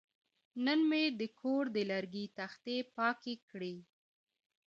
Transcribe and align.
نن 0.65 0.79
مې 0.89 1.03
د 1.19 1.21
کور 1.39 1.63
د 1.75 1.77
لرګي 1.91 2.25
تختې 2.37 2.77
پاکې 2.97 3.33
کړې. 3.49 3.75